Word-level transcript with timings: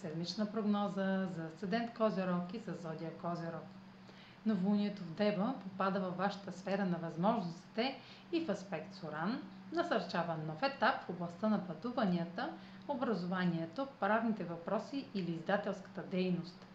седмична 0.00 0.52
прогноза 0.52 1.28
за 1.36 1.44
Асцендент 1.44 1.94
Козерог 1.94 2.54
и 2.54 2.58
за 2.58 2.72
Зодия 2.82 3.10
Козерог. 3.12 3.64
Новолунието 4.46 5.02
в 5.02 5.14
Дева 5.14 5.54
попада 5.62 6.00
във 6.00 6.16
вашата 6.16 6.52
сфера 6.52 6.84
на 6.84 6.96
възможностите 6.98 8.00
и 8.32 8.44
в 8.44 8.48
аспект 8.48 8.94
с 8.94 9.02
Уран, 9.02 9.42
насърчава 9.72 10.36
нов 10.46 10.62
етап 10.62 10.94
в 11.02 11.08
областта 11.10 11.48
на 11.48 11.66
пътуванията, 11.66 12.50
образованието, 12.88 13.86
правните 14.00 14.44
въпроси 14.44 15.06
или 15.14 15.30
издателската 15.32 16.02
дейност. 16.02 16.66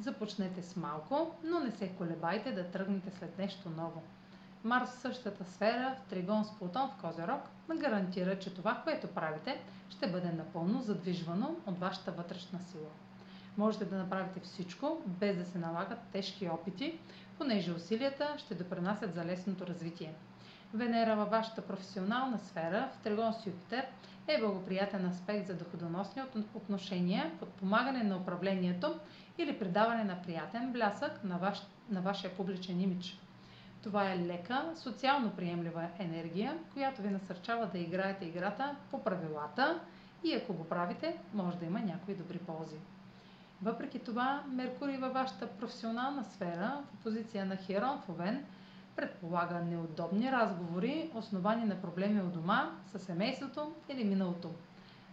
Започнете 0.00 0.62
с 0.62 0.76
малко, 0.76 1.34
но 1.44 1.60
не 1.60 1.70
се 1.70 1.88
колебайте 1.88 2.52
да 2.52 2.70
тръгнете 2.70 3.10
след 3.10 3.38
нещо 3.38 3.70
ново. 3.70 4.02
Марс 4.64 4.90
в 4.90 5.00
същата 5.00 5.44
сфера, 5.44 5.96
в 5.98 6.10
Тригон 6.10 6.44
с 6.44 6.58
Плутон 6.58 6.90
в 6.90 7.00
Козерог, 7.00 7.40
гарантира, 7.76 8.38
че 8.38 8.54
това, 8.54 8.80
което 8.84 9.06
правите, 9.06 9.60
ще 9.90 10.10
бъде 10.10 10.32
напълно 10.32 10.80
задвижвано 10.82 11.56
от 11.66 11.78
вашата 11.78 12.12
вътрешна 12.12 12.58
сила. 12.60 12.90
Можете 13.58 13.84
да 13.84 13.96
направите 13.96 14.40
всичко, 14.40 15.02
без 15.06 15.36
да 15.36 15.44
се 15.44 15.58
налагат 15.58 15.98
тежки 16.12 16.48
опити, 16.48 16.98
понеже 17.38 17.72
усилията 17.72 18.34
ще 18.38 18.54
допринасят 18.54 19.14
за 19.14 19.24
лесното 19.24 19.66
развитие. 19.66 20.14
Венера 20.74 21.16
във 21.16 21.30
вашата 21.30 21.62
професионална 21.62 22.38
сфера, 22.38 22.88
в 22.92 23.02
Тригон 23.02 23.32
с 23.32 23.46
Юпитер, 23.46 23.86
е 24.28 24.40
благоприятен 24.40 25.06
аспект 25.06 25.46
за 25.46 25.54
доходоносни 25.54 26.22
отношения, 26.54 27.32
подпомагане 27.38 28.02
на 28.02 28.16
управлението 28.16 28.94
или 29.38 29.58
придаване 29.58 30.04
на 30.04 30.22
приятен 30.22 30.72
блясък 30.72 31.24
на, 31.24 31.38
ваш, 31.38 31.62
на 31.90 32.00
вашия 32.00 32.36
публичен 32.36 32.80
имидж. 32.80 33.18
Това 33.82 34.12
е 34.12 34.18
лека, 34.18 34.72
социално 34.76 35.30
приемлива 35.30 35.88
енергия, 35.98 36.58
която 36.72 37.02
ви 37.02 37.08
насърчава 37.08 37.66
да 37.66 37.78
играете 37.78 38.24
играта 38.24 38.76
по 38.90 39.04
правилата 39.04 39.80
и 40.24 40.34
ако 40.34 40.54
го 40.54 40.64
правите, 40.64 41.18
може 41.34 41.58
да 41.58 41.64
има 41.66 41.80
някои 41.80 42.14
добри 42.14 42.38
ползи. 42.38 42.76
Въпреки 43.62 43.98
това, 43.98 44.42
Меркурий 44.48 44.96
във 44.96 45.12
вашата 45.12 45.46
професионална 45.46 46.24
сфера, 46.24 46.82
в 46.94 47.02
позиция 47.02 47.46
на 47.46 47.56
Херон 47.56 47.98
в 48.08 48.36
предполага 48.96 49.54
неудобни 49.54 50.32
разговори, 50.32 51.10
основани 51.14 51.64
на 51.64 51.80
проблеми 51.80 52.20
от 52.20 52.32
дома, 52.32 52.70
със 52.86 53.02
семейството 53.02 53.72
или 53.88 54.04
миналото. 54.04 54.50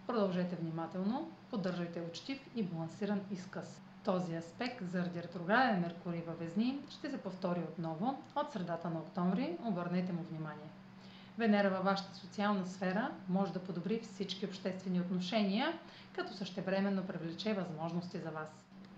Продължете 0.07 0.55
внимателно, 0.55 1.31
поддържайте 1.49 2.01
учтив 2.01 2.39
и 2.55 2.63
балансиран 2.63 3.21
изказ. 3.31 3.81
Този 4.09 4.35
аспект 4.35 4.83
заради 4.91 5.23
ретрограден 5.23 5.81
Меркурий 5.81 6.21
във 6.21 6.39
Везни 6.39 6.79
ще 6.89 7.09
се 7.09 7.17
повтори 7.17 7.59
отново 7.59 8.23
от 8.35 8.51
средата 8.51 8.89
на 8.89 8.99
октомври. 8.99 9.57
Обърнете 9.65 10.13
му 10.13 10.23
внимание. 10.29 10.69
Венера 11.37 11.69
във 11.69 11.83
вашата 11.83 12.15
социална 12.15 12.67
сфера 12.67 13.11
може 13.27 13.53
да 13.53 13.59
подобри 13.59 13.99
всички 13.99 14.45
обществени 14.45 15.01
отношения, 15.01 15.73
като 16.15 16.33
същевременно 16.33 17.07
привлече 17.07 17.53
възможности 17.53 18.17
за 18.19 18.31
вас. 18.31 18.68